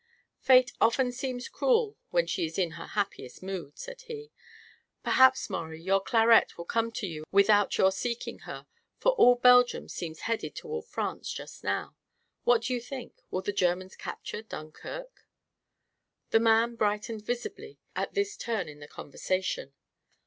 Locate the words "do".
12.63-12.73